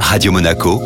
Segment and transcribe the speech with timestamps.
[0.00, 0.80] Radio Monaco,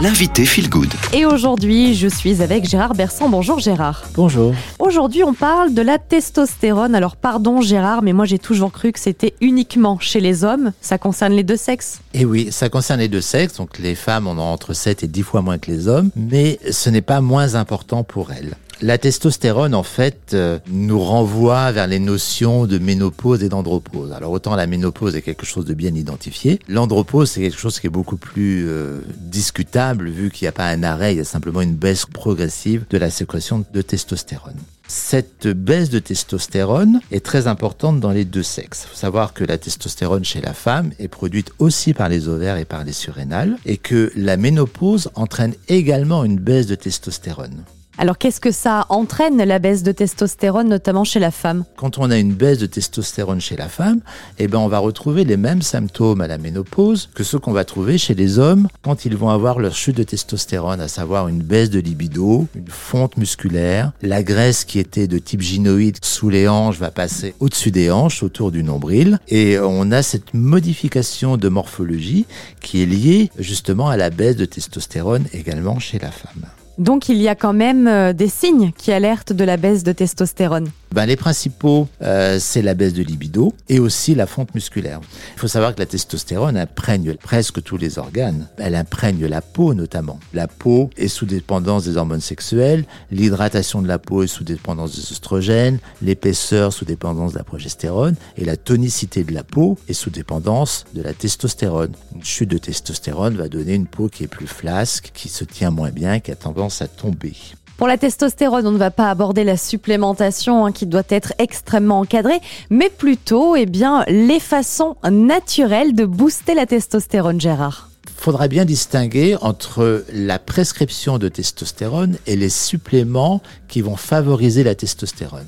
[0.00, 0.92] l'invité Feel Good.
[1.12, 3.28] Et aujourd'hui, je suis avec Gérard Bersan.
[3.28, 4.04] Bonjour Gérard.
[4.14, 4.54] Bonjour.
[4.78, 6.94] Aujourd'hui, on parle de la testostérone.
[6.94, 10.72] Alors pardon Gérard, mais moi j'ai toujours cru que c'était uniquement chez les hommes.
[10.80, 14.26] Ça concerne les deux sexes Et oui, ça concerne les deux sexes, donc les femmes
[14.26, 17.20] en ont entre 7 et 10 fois moins que les hommes, mais ce n'est pas
[17.20, 18.54] moins important pour elles.
[18.82, 24.12] La testostérone, en fait, euh, nous renvoie vers les notions de ménopause et d'andropause.
[24.12, 27.86] Alors autant la ménopause est quelque chose de bien identifié, l'andropause c'est quelque chose qui
[27.86, 31.24] est beaucoup plus euh, discutable vu qu'il n'y a pas un arrêt, il y a
[31.24, 34.58] simplement une baisse progressive de la sécrétion de testostérone.
[34.88, 38.84] Cette baisse de testostérone est très importante dans les deux sexes.
[38.84, 42.58] Il faut savoir que la testostérone chez la femme est produite aussi par les ovaires
[42.58, 47.64] et par les surrénales et que la ménopause entraîne également une baisse de testostérone.
[47.98, 51.64] Alors qu'est-ce que ça entraîne la baisse de testostérone, notamment chez la femme?
[51.76, 54.00] Quand on a une baisse de testostérone chez la femme,
[54.38, 57.64] eh ben on va retrouver les mêmes symptômes à la ménopause que ceux qu'on va
[57.64, 61.42] trouver chez les hommes quand ils vont avoir leur chute de testostérone, à savoir une
[61.42, 66.48] baisse de libido, une fonte musculaire, la graisse qui était de type gynoïde sous les
[66.48, 71.48] hanches va passer au-dessus des hanches, autour du nombril, et on a cette modification de
[71.48, 72.26] morphologie
[72.60, 76.44] qui est liée justement à la baisse de testostérone également chez la femme.
[76.78, 79.92] Donc il y a quand même euh, des signes qui alertent de la baisse de
[79.92, 80.68] testostérone.
[80.92, 85.00] Ben, les principaux, euh, c'est la baisse de libido et aussi la fonte musculaire.
[85.34, 88.48] Il faut savoir que la testostérone imprègne presque tous les organes.
[88.58, 90.18] Elle imprègne la peau notamment.
[90.32, 94.96] La peau est sous dépendance des hormones sexuelles, l'hydratation de la peau est sous dépendance
[94.96, 99.92] des oestrogènes, l'épaisseur sous dépendance de la progestérone et la tonicité de la peau est
[99.92, 101.92] sous dépendance de la testostérone.
[102.14, 105.70] Une chute de testostérone va donner une peau qui est plus flasque, qui se tient
[105.70, 107.34] moins bien, qui a tendance à tomber.
[107.76, 112.00] Pour la testostérone, on ne va pas aborder la supplémentation hein, qui doit être extrêmement
[112.00, 113.66] encadrée, mais plutôt eh
[114.08, 121.28] les façons naturelles de booster la testostérone, Gérard faudra bien distinguer entre la prescription de
[121.28, 125.46] testostérone et les suppléments qui vont favoriser la testostérone.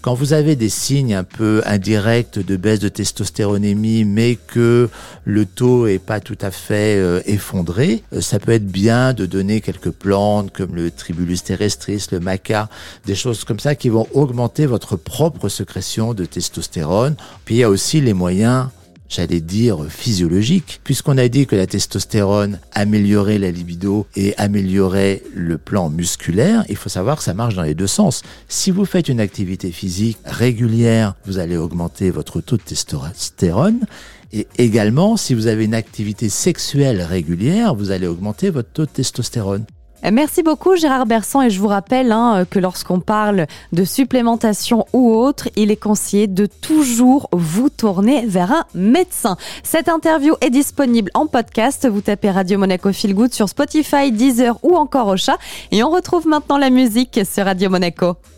[0.00, 4.88] Quand vous avez des signes un peu indirects de baisse de testostéronémie, mais que
[5.24, 9.26] le taux est pas tout à fait euh, effondré, euh, ça peut être bien de
[9.26, 12.68] donner quelques plantes comme le Tribulus terrestris, le maca,
[13.04, 17.16] des choses comme ça qui vont augmenter votre propre sécrétion de testostérone.
[17.44, 18.68] Puis il y a aussi les moyens
[19.08, 25.58] j'allais dire physiologique, puisqu'on a dit que la testostérone améliorait la libido et améliorait le
[25.58, 28.22] plan musculaire, il faut savoir que ça marche dans les deux sens.
[28.48, 33.86] Si vous faites une activité physique régulière, vous allez augmenter votre taux de testostérone.
[34.32, 38.90] Et également, si vous avez une activité sexuelle régulière, vous allez augmenter votre taux de
[38.90, 39.64] testostérone.
[40.06, 44.86] Euh, merci beaucoup Gérard Bersan et je vous rappelle hein, que lorsqu'on parle de supplémentation
[44.92, 49.36] ou autre, il est conseillé de toujours vous tourner vers un médecin.
[49.62, 51.88] Cette interview est disponible en podcast.
[51.88, 55.38] Vous tapez Radio Monaco Feel Good sur Spotify, Deezer ou encore au chat.
[55.72, 58.16] Et on retrouve maintenant la musique sur Radio Monaco.